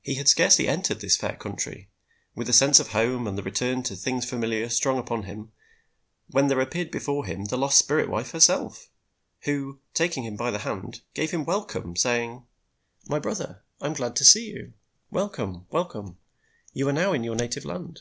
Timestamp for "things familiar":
3.94-4.68